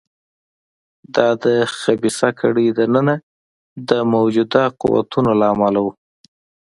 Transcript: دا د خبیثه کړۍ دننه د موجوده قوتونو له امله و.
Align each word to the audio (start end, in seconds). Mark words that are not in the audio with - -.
دا 1.15 1.27
د 1.43 1.45
خبیثه 1.79 2.29
کړۍ 2.39 2.67
دننه 2.79 3.15
د 3.89 3.91
موجوده 4.13 4.63
قوتونو 4.81 5.31
له 5.39 5.45
امله 5.53 5.79
و. 5.85 5.87